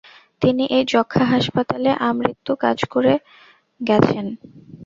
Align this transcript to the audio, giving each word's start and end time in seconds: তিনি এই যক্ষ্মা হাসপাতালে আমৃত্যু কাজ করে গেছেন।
তিনি 0.41 0.63
এই 0.77 0.83
যক্ষ্মা 0.93 1.25
হাসপাতালে 1.33 1.91
আমৃত্যু 2.07 2.53
কাজ 2.63 2.77
করে 2.93 3.13
গেছেন। 3.81 4.25